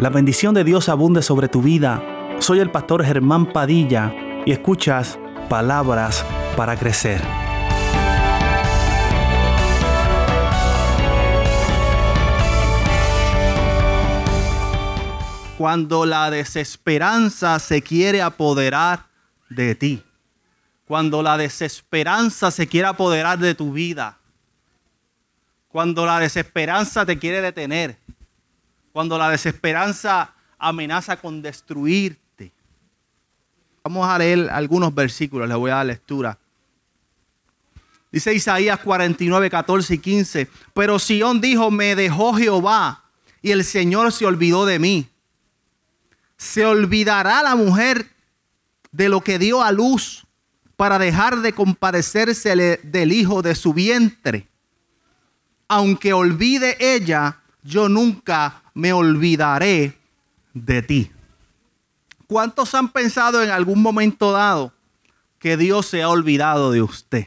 [0.00, 2.02] La bendición de Dios abunde sobre tu vida.
[2.40, 4.12] Soy el pastor Germán Padilla
[4.44, 6.24] y escuchas palabras
[6.56, 7.22] para crecer.
[15.56, 19.06] Cuando la desesperanza se quiere apoderar
[19.48, 20.02] de ti.
[20.88, 24.18] Cuando la desesperanza se quiere apoderar de tu vida.
[25.68, 28.03] Cuando la desesperanza te quiere detener
[28.94, 32.52] cuando la desesperanza amenaza con destruirte.
[33.82, 36.38] Vamos a leer algunos versículos, les voy a dar lectura.
[38.12, 40.48] Dice Isaías 49, 14 y 15.
[40.72, 43.02] Pero Sión dijo, me dejó Jehová
[43.42, 45.08] y el Señor se olvidó de mí.
[46.36, 48.08] Se olvidará la mujer
[48.92, 50.24] de lo que dio a luz
[50.76, 54.46] para dejar de compadecerse del hijo de su vientre.
[55.66, 59.98] Aunque olvide ella, yo nunca me olvidaré
[60.52, 61.10] de ti.
[62.26, 64.72] ¿Cuántos han pensado en algún momento dado
[65.38, 67.26] que Dios se ha olvidado de usted?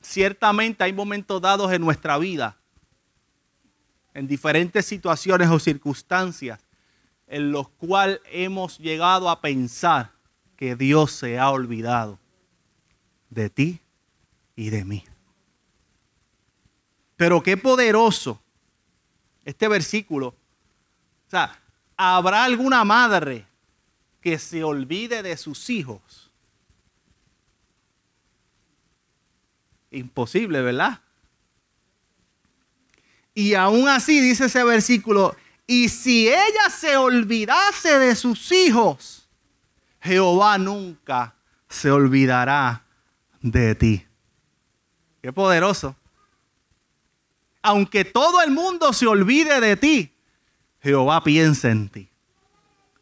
[0.00, 2.56] Ciertamente hay momentos dados en nuestra vida,
[4.14, 6.60] en diferentes situaciones o circunstancias,
[7.26, 10.12] en los cuales hemos llegado a pensar
[10.56, 12.18] que Dios se ha olvidado
[13.28, 13.80] de ti
[14.56, 15.04] y de mí.
[17.24, 18.38] Pero qué poderoso
[19.46, 20.26] este versículo.
[20.26, 21.58] O sea,
[21.96, 23.46] ¿habrá alguna madre
[24.20, 26.30] que se olvide de sus hijos?
[29.90, 31.00] Imposible, ¿verdad?
[33.32, 35.34] Y aún así dice ese versículo,
[35.66, 39.26] y si ella se olvidase de sus hijos,
[40.02, 41.34] Jehová nunca
[41.70, 42.84] se olvidará
[43.40, 44.06] de ti.
[45.22, 45.96] Qué poderoso
[47.64, 50.12] aunque todo el mundo se olvide de ti,
[50.82, 52.10] Jehová piensa en ti.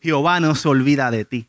[0.01, 1.49] Jehová no se olvida de ti.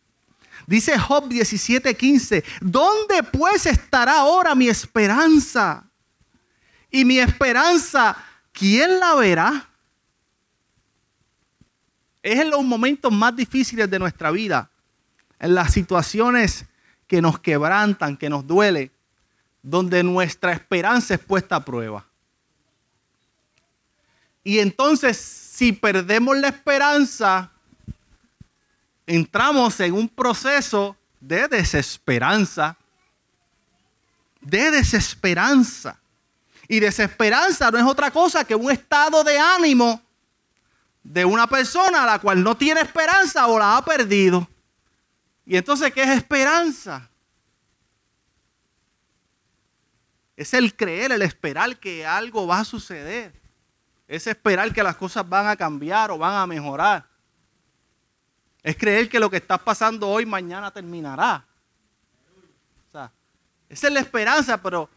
[0.65, 5.85] Dice Job 17:15, ¿dónde pues estará ahora mi esperanza?
[6.89, 8.17] Y mi esperanza,
[8.51, 9.69] ¿quién la verá?
[12.23, 14.71] Es en los momentos más difíciles de nuestra vida,
[15.39, 16.65] en las situaciones
[17.05, 18.91] que nos quebrantan, que nos duele,
[19.61, 22.07] donde nuestra esperanza es puesta a prueba.
[24.43, 27.49] Y entonces, si perdemos la esperanza,
[29.07, 32.77] entramos en un proceso de desesperanza.
[34.41, 35.97] De desesperanza.
[36.67, 40.01] Y desesperanza no es otra cosa que un estado de ánimo
[41.03, 44.47] de una persona a la cual no tiene esperanza o la ha perdido.
[45.45, 47.09] Y entonces, ¿qué es esperanza?
[50.35, 53.42] Es el creer, el esperar que algo va a suceder
[54.07, 57.07] es esperar que las cosas van a cambiar o van a mejorar.
[58.61, 61.45] Es creer que lo que está pasando hoy, mañana terminará.
[62.87, 63.11] O sea,
[63.67, 64.89] esa es la esperanza, pero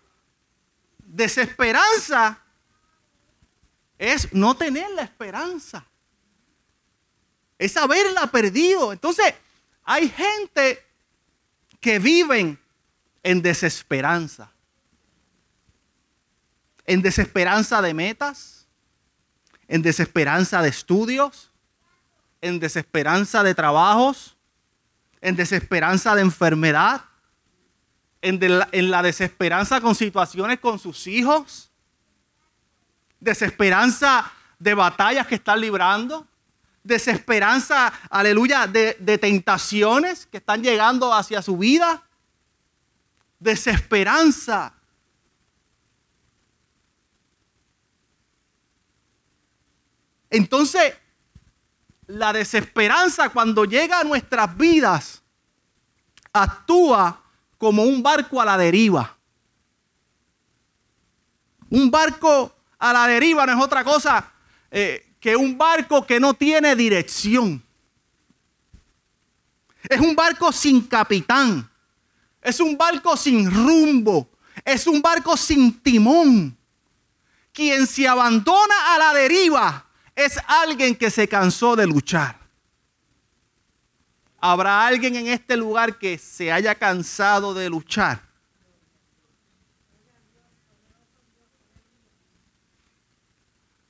[0.98, 2.38] desesperanza
[3.98, 5.84] es no tener la esperanza.
[7.58, 8.92] Es haberla perdido.
[8.92, 9.34] Entonces,
[9.82, 10.84] hay gente
[11.80, 12.58] que viven
[13.22, 14.52] en desesperanza.
[16.84, 18.55] En desesperanza de metas
[19.68, 21.50] en desesperanza de estudios,
[22.40, 24.36] en desesperanza de trabajos,
[25.20, 27.02] en desesperanza de enfermedad,
[28.22, 31.70] en, la desesperanza con situaciones con sus hijos,
[33.20, 36.26] desesperanza de batallas que están librando,
[36.82, 42.02] desesperanza, aleluya, de, tentaciones que están llegando hacia su vida,
[43.38, 44.72] desesperanza
[50.36, 50.92] Entonces,
[52.08, 55.22] la desesperanza cuando llega a nuestras vidas
[56.30, 57.22] actúa
[57.56, 59.16] como un barco a la deriva.
[61.70, 64.30] Un barco a la deriva no es otra cosa
[64.70, 67.64] eh, que un barco que no tiene dirección.
[69.88, 71.68] Es un barco sin capitán.
[72.42, 74.28] Es un barco sin rumbo.
[74.66, 76.54] Es un barco sin timón.
[77.54, 79.85] Quien se abandona a la deriva
[80.16, 82.38] es alguien que se cansó de luchar.
[84.40, 88.22] ¿Habrá alguien en este lugar que se haya cansado de luchar?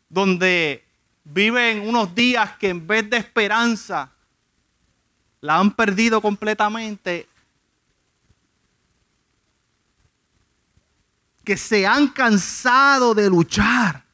[0.09, 0.85] Donde
[1.23, 4.11] viven unos días que en vez de esperanza
[5.41, 7.29] la han perdido completamente.
[11.45, 14.06] Que se han cansado de luchar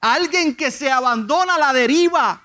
[0.00, 2.42] Alguien que se abandona a la deriva.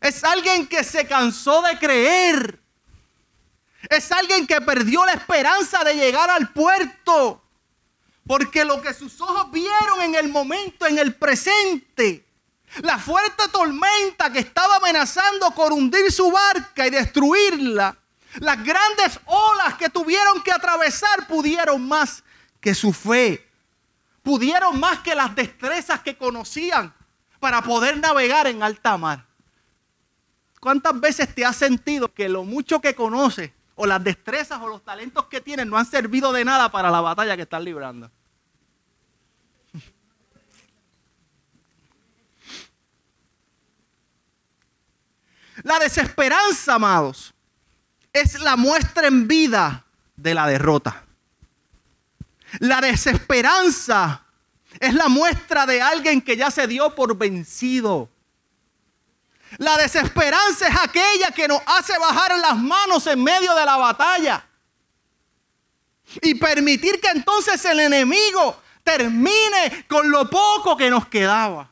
[0.00, 2.60] Es alguien que se cansó de creer.
[3.88, 7.42] Es alguien que perdió la esperanza de llegar al puerto.
[8.26, 12.26] Porque lo que sus ojos vieron en el momento, en el presente,
[12.82, 17.96] la fuerte tormenta que estaba amenazando con hundir su barca y destruirla,
[18.40, 22.22] las grandes olas que tuvieron que atravesar pudieron más
[22.60, 23.47] que su fe,
[24.28, 26.92] pudieron más que las destrezas que conocían
[27.40, 29.26] para poder navegar en alta mar.
[30.60, 34.84] ¿Cuántas veces te has sentido que lo mucho que conoces o las destrezas o los
[34.84, 38.10] talentos que tienes no han servido de nada para la batalla que estás librando?
[45.62, 47.32] La desesperanza, amados,
[48.12, 49.86] es la muestra en vida
[50.16, 51.07] de la derrota.
[52.60, 54.24] La desesperanza
[54.80, 58.08] es la muestra de alguien que ya se dio por vencido.
[59.56, 64.44] La desesperanza es aquella que nos hace bajar las manos en medio de la batalla.
[66.22, 71.70] Y permitir que entonces el enemigo termine con lo poco que nos quedaba.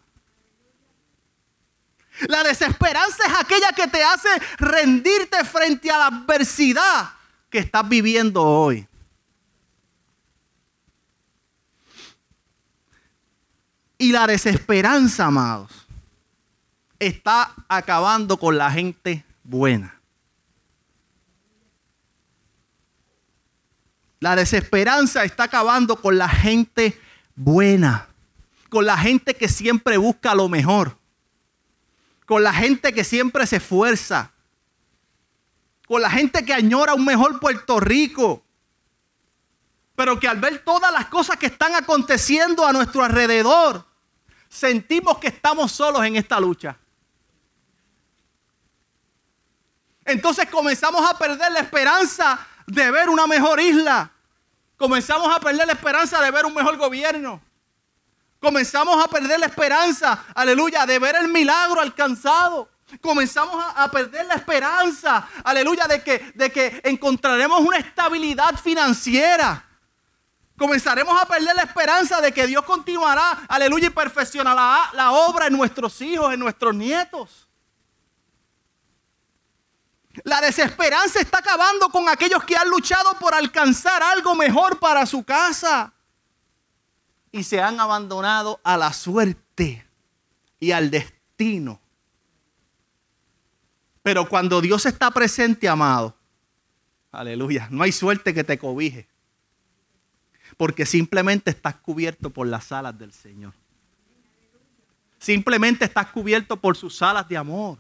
[2.29, 7.11] La desesperanza es aquella que te hace rendirte frente a la adversidad
[7.51, 8.87] que estás viviendo hoy.
[13.99, 15.71] Y la desesperanza, amados,
[16.99, 20.01] está acabando con la gente buena.
[24.21, 26.99] La desesperanza está acabando con la gente
[27.35, 28.09] buena,
[28.69, 30.97] con la gente que siempre busca lo mejor
[32.27, 34.33] con la gente que siempre se esfuerza,
[35.87, 38.43] con la gente que añora un mejor Puerto Rico,
[39.97, 43.85] pero que al ver todas las cosas que están aconteciendo a nuestro alrededor,
[44.49, 46.77] sentimos que estamos solos en esta lucha.
[50.05, 54.13] Entonces comenzamos a perder la esperanza de ver una mejor isla.
[54.77, 57.41] Comenzamos a perder la esperanza de ver un mejor gobierno.
[58.39, 62.69] Comenzamos a perder la esperanza, aleluya, de ver el milagro alcanzado.
[63.01, 69.65] Comenzamos a, perder la esperanza, aleluya, de que, de que encontraremos una estabilidad financiera.
[70.57, 75.53] Comenzaremos a perder la esperanza de que Dios continuará, aleluya, y perfeccionará la obra en
[75.53, 77.47] nuestros hijos, en nuestros nietos.
[80.25, 85.23] La desesperanza está acabando con aquellos que han luchado por alcanzar algo mejor para su
[85.25, 85.93] casa
[87.31, 89.87] y se han abandonado a la suerte
[90.59, 91.81] y al destino.
[94.03, 96.17] Pero cuando Dios está presente, amado,
[97.13, 99.07] aleluya, no hay suerte que te cobije.
[100.57, 103.53] Porque simplemente estás cubierto por las alas del Señor.
[105.19, 107.79] Simplemente estás cubierto por sus alas de amor.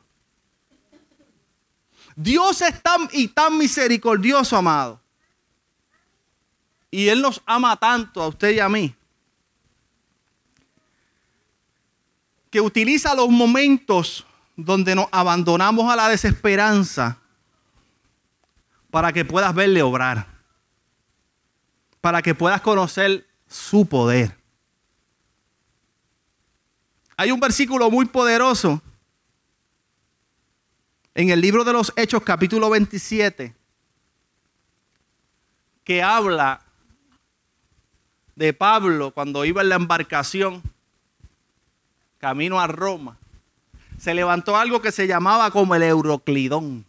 [2.14, 5.00] Dios es tan y tan misericordioso, amado.
[6.90, 8.94] Y Él nos ama tanto a usted y a mí
[12.50, 14.24] que utiliza los momentos
[14.56, 17.18] donde nos abandonamos a la desesperanza
[18.90, 20.26] para que puedas verle obrar,
[22.06, 24.38] para que puedas conocer su poder.
[27.16, 28.80] Hay un versículo muy poderoso
[31.16, 33.56] en el libro de los Hechos capítulo 27
[35.82, 36.62] que habla
[38.36, 40.62] de Pablo cuando iba en la embarcación
[42.18, 43.18] camino a Roma,
[43.98, 46.85] se levantó algo que se llamaba como el Euroclidón.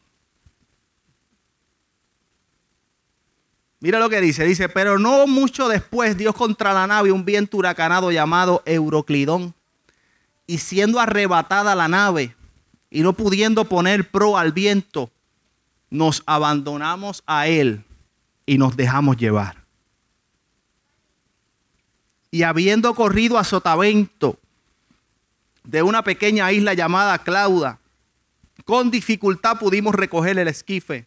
[3.80, 7.58] Mira lo que dice, dice, pero no mucho después dio contra la nave un viento
[7.58, 9.54] huracanado llamado Euroclidón,
[10.48, 12.36] y siendo arrebatada la nave
[12.90, 15.12] y no pudiendo poner pro al viento,
[15.90, 17.84] nos abandonamos a él
[18.46, 19.64] y nos dejamos llevar.
[22.32, 24.40] Y habiendo corrido a Sotavento,
[25.68, 27.80] de una pequeña isla llamada Clauda.
[28.66, 31.06] Con dificultad pudimos recoger el esquife.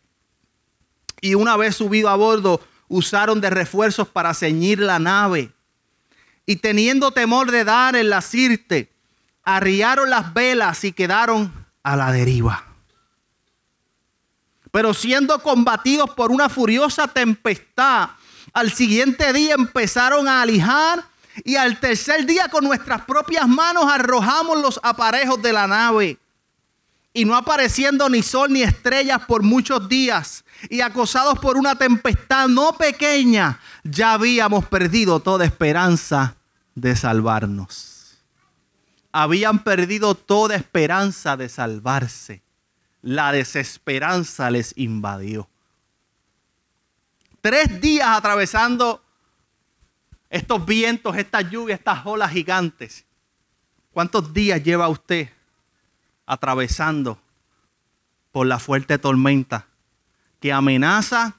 [1.21, 5.53] Y una vez subido a bordo, usaron de refuerzos para ceñir la nave.
[6.47, 8.93] Y teniendo temor de dar en la sirte,
[9.45, 12.67] arriaron las velas y quedaron a la deriva.
[14.71, 18.11] Pero siendo combatidos por una furiosa tempestad,
[18.53, 21.05] al siguiente día empezaron a alijar
[21.45, 26.19] y al tercer día con nuestras propias manos arrojamos los aparejos de la nave.
[27.13, 32.49] Y no apareciendo ni sol ni estrellas por muchos días, y acosados por una tempestad
[32.49, 36.37] no pequeña, ya habíamos perdido toda esperanza
[36.75, 37.97] de salvarnos.
[39.13, 42.43] habían perdido toda esperanza de salvarse.
[43.03, 45.49] La desesperanza les invadió.
[47.41, 49.03] Tres días atravesando
[50.29, 53.05] estos vientos, estas lluvias, estas olas gigantes.
[53.91, 55.29] ¿Cuántos días lleva usted
[56.31, 57.19] atravesando
[58.31, 59.67] por la fuerte tormenta
[60.39, 61.35] que amenaza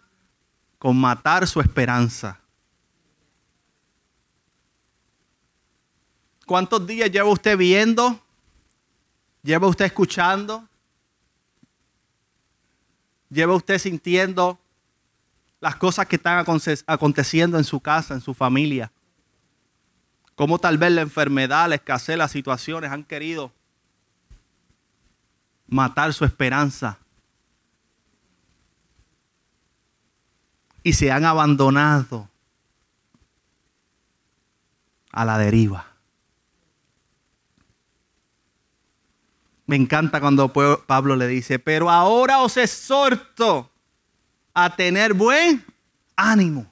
[0.77, 2.41] con matar su esperanza?
[6.45, 8.19] ¿Cuántos días lleva usted viendo?
[9.41, 10.67] ¿Lleva usted escuchando?
[13.29, 14.59] ¿Lleva usted sintiendo
[15.61, 16.45] las cosas que están
[16.85, 18.91] aconteciendo en su casa, en su familia?
[20.35, 23.53] Cómo tal vez la enfermedad, la escasez, las situaciones han querido
[25.71, 26.99] matar su esperanza.
[30.83, 32.29] Y se han abandonado
[35.11, 35.87] a la deriva.
[39.65, 43.71] Me encanta cuando Pablo le dice, pero ahora os exhorto
[44.53, 45.65] a tener buen
[46.15, 46.69] ánimo.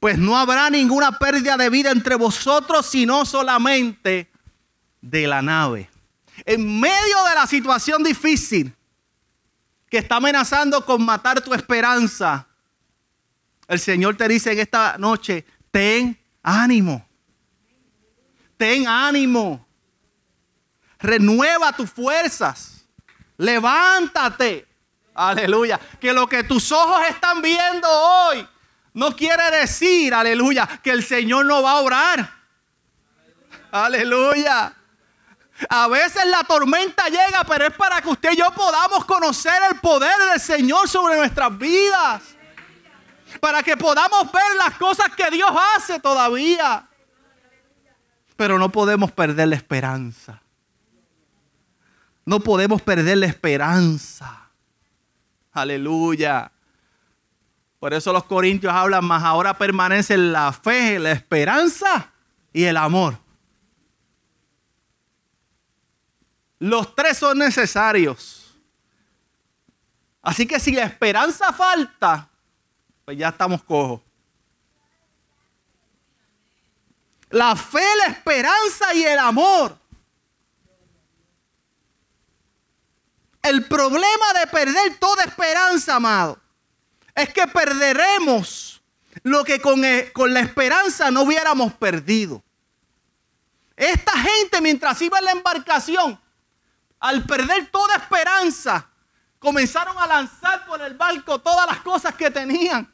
[0.00, 4.32] Pues no habrá ninguna pérdida de vida entre vosotros, sino solamente
[5.00, 5.91] de la nave.
[6.44, 8.74] En medio de la situación difícil
[9.88, 12.46] que está amenazando con matar tu esperanza,
[13.68, 17.06] el Señor te dice en esta noche, ten ánimo.
[18.56, 19.66] Ten ánimo
[21.02, 22.84] renueva tus fuerzas,
[23.36, 24.66] levántate.
[25.14, 25.78] Aleluya.
[26.00, 28.48] Que lo que tus ojos están viendo hoy
[28.94, 32.32] no quiere decir, aleluya, que el Señor no va a obrar.
[33.70, 34.74] Aleluya.
[35.68, 39.80] A veces la tormenta llega, pero es para que usted y yo podamos conocer el
[39.80, 42.22] poder del Señor sobre nuestras vidas.
[43.40, 46.86] Para que podamos ver las cosas que Dios hace todavía.
[48.36, 50.42] Pero no podemos perder la esperanza.
[52.24, 54.48] No podemos perder la esperanza.
[55.52, 56.50] Aleluya.
[57.78, 59.24] Por eso los corintios hablan más.
[59.24, 62.12] Ahora permanecen la fe, la esperanza
[62.52, 63.21] y el amor.
[66.62, 68.54] Los tres son necesarios.
[70.22, 72.28] Así que si la esperanza falta,
[73.04, 74.00] pues ya estamos cojos.
[77.30, 79.76] La fe, la esperanza y el amor
[83.42, 86.38] El problema de perder toda esperanza, amado,
[87.12, 88.80] es que perderemos
[89.24, 92.40] lo que con, eh, con la esperanza no hubiéramos perdido.
[93.76, 96.21] Esta gente mientras iba en la embarcación,
[97.02, 98.88] al perder toda esperanza,
[99.38, 102.90] comenzaron a lanzar por el barco todas las cosas que tenían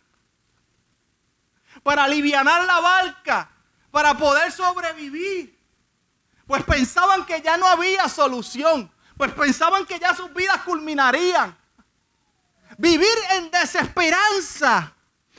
[1.82, 3.48] para aliviar la barca,
[3.90, 5.56] para poder sobrevivir.
[6.46, 11.54] Pues pensaban que ya no había solución pues pensaban que ya sus vidas culminarían.
[12.78, 14.94] Vivir en desesperanza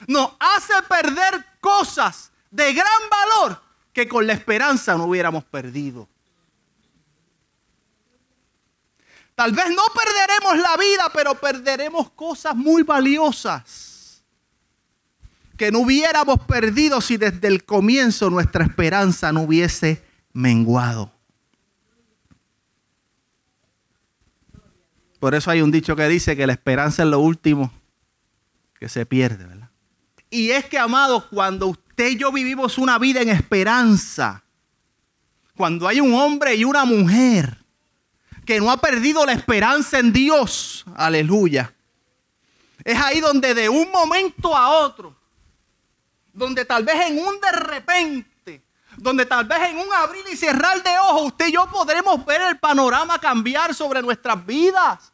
[0.06, 3.62] nos hace perder cosas de gran valor
[3.94, 6.10] que con la esperanza no hubiéramos perdido.
[9.40, 14.22] Tal vez no perderemos la vida, pero perderemos cosas muy valiosas
[15.56, 20.04] que no hubiéramos perdido si desde el comienzo nuestra esperanza no hubiese
[20.34, 21.14] menguado.
[25.22, 27.72] Por eso hay un dicho que dice que la esperanza es lo último
[28.78, 29.70] que se pierde, ¿verdad?
[30.30, 34.44] Y es que, amados, cuando usted y yo vivimos una vida en esperanza,
[35.56, 37.59] cuando hay un hombre y una mujer
[38.50, 41.72] que no ha perdido la esperanza en Dios, aleluya,
[42.84, 45.16] es ahí donde de un momento a otro,
[46.34, 48.64] donde tal vez en un de repente,
[48.98, 52.42] donde tal vez en un abrir y cerrar de ojos, usted y yo podremos ver
[52.42, 55.14] el panorama cambiar sobre nuestras vidas.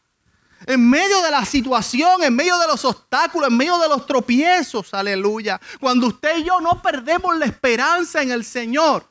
[0.66, 4.94] En medio de la situación, en medio de los obstáculos, en medio de los tropiezos,
[4.94, 5.60] aleluya.
[5.82, 9.06] Cuando usted y yo no perdemos la esperanza en el Señor,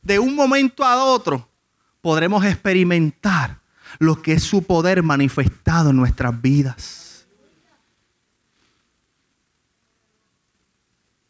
[0.00, 1.49] de un momento a otro
[2.00, 3.60] podremos experimentar
[3.98, 7.26] lo que es su poder manifestado en nuestras vidas.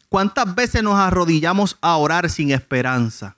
[0.08, 3.36] ¿Cuántas veces nos arrodillamos a orar sin esperanza?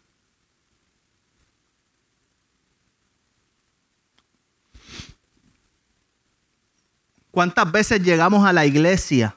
[7.31, 9.35] ¿Cuántas veces llegamos a la iglesia,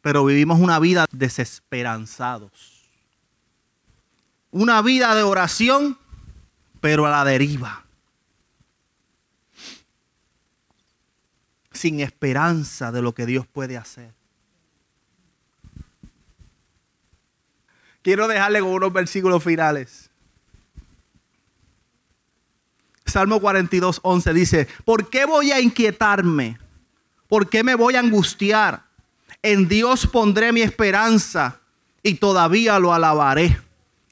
[0.00, 2.88] pero vivimos una vida desesperanzados?
[4.50, 5.96] Una vida de oración,
[6.82, 7.84] pero a la deriva.
[11.70, 14.12] Sin esperanza de lo que Dios puede hacer.
[18.02, 20.10] Quiero dejarle con unos versículos finales.
[23.06, 26.58] Salmo 42, 11 dice, ¿por qué voy a inquietarme?
[27.28, 28.82] ¿Por qué me voy a angustiar?
[29.40, 31.60] En Dios pondré mi esperanza
[32.02, 33.56] y todavía lo alabaré.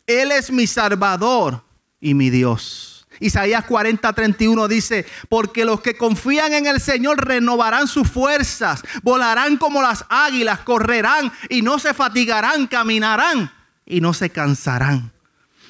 [0.07, 1.65] Él es mi salvador
[2.01, 3.07] y mi Dios.
[3.21, 9.59] Isaías 40, 31 dice, porque los que confían en el Señor renovarán sus fuerzas, volarán
[9.59, 13.53] como las águilas, correrán y no se fatigarán, caminarán
[13.85, 15.13] y no se cansarán.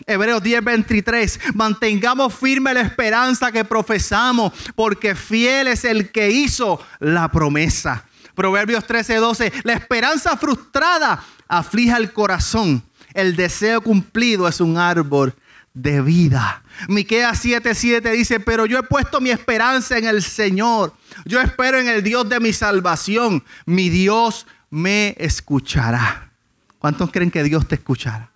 [0.07, 6.81] Hebreos 10, 23, mantengamos firme la esperanza que profesamos, porque fiel es el que hizo
[7.01, 8.07] la promesa.
[8.35, 12.83] Proverbios 13, 12, la esperanza frustrada aflija el corazón,
[13.13, 15.35] el deseo cumplido es un árbol
[15.75, 16.63] de vida.
[16.89, 20.95] Miqueas 7:7 dice, "Pero yo he puesto mi esperanza en el Señor.
[21.25, 23.45] Yo espero en el Dios de mi salvación.
[23.67, 26.33] Mi Dios me escuchará."
[26.79, 28.31] ¿Cuántos creen que Dios te escuchará?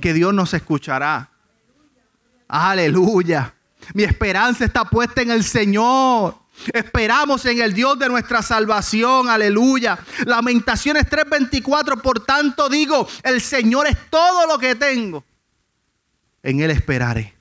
[0.00, 1.30] Que Dios nos escuchará.
[2.48, 3.54] Aleluya.
[3.94, 6.36] Mi esperanza está puesta en el Señor.
[6.72, 9.30] Esperamos en el Dios de nuestra salvación.
[9.30, 9.98] Aleluya.
[10.26, 12.02] Lamentaciones 3:24.
[12.02, 15.24] Por tanto digo, el Señor es todo lo que tengo
[16.42, 17.34] en Él esperaré.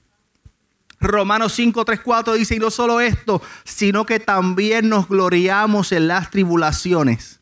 [1.00, 6.08] Romanos 5, 3, 4 dice, y no solo esto, sino que también nos gloriamos en
[6.08, 7.39] las tribulaciones,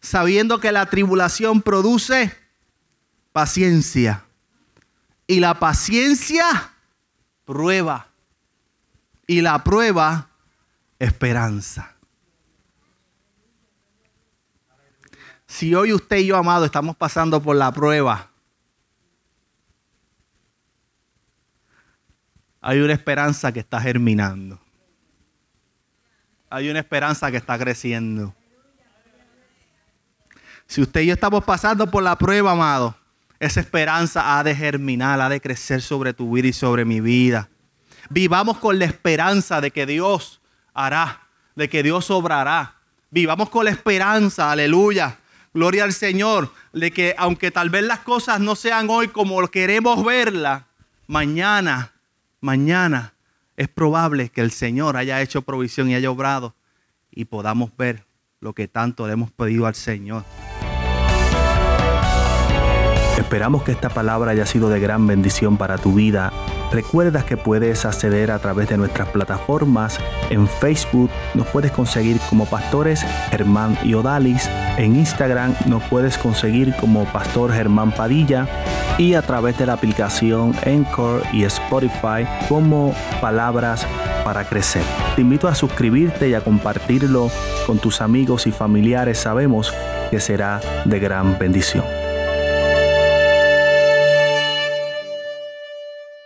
[0.00, 2.36] sabiendo que la tribulación produce
[3.32, 4.24] paciencia.
[5.26, 6.72] Y la paciencia
[7.44, 8.08] prueba.
[9.26, 10.28] Y la prueba
[10.98, 11.96] esperanza.
[15.46, 18.30] Si hoy usted y yo, amado, estamos pasando por la prueba,
[22.68, 24.58] hay una esperanza que está germinando.
[26.50, 28.34] Hay una esperanza que está creciendo.
[30.66, 32.96] Si usted y yo estamos pasando por la prueba, amado,
[33.38, 37.48] esa esperanza ha de germinar, ha de crecer sobre tu vida y sobre mi vida.
[38.10, 40.40] Vivamos con la esperanza de que Dios
[40.74, 41.20] hará,
[41.54, 42.74] de que Dios obrará.
[43.12, 45.18] Vivamos con la esperanza, aleluya.
[45.54, 50.04] Gloria al Señor, de que aunque tal vez las cosas no sean hoy como queremos
[50.04, 50.64] verlas,
[51.06, 51.92] mañana
[52.46, 53.14] mañana
[53.56, 56.54] es probable que el Señor haya hecho provisión y haya obrado
[57.10, 58.06] y podamos ver
[58.40, 60.22] lo que tanto le hemos pedido al Señor.
[63.18, 66.32] Esperamos que esta palabra haya sido de gran bendición para tu vida
[66.72, 69.98] Recuerda que puedes acceder a través de nuestras plataformas.
[70.30, 74.50] En Facebook nos puedes conseguir como pastores Germán y Odalis.
[74.76, 78.48] En Instagram nos puedes conseguir como Pastor Germán Padilla.
[78.98, 83.86] Y a través de la aplicación Encore y Spotify como Palabras
[84.24, 84.82] para Crecer.
[85.14, 87.30] Te invito a suscribirte y a compartirlo
[87.66, 89.18] con tus amigos y familiares.
[89.18, 89.72] Sabemos
[90.10, 92.05] que será de gran bendición.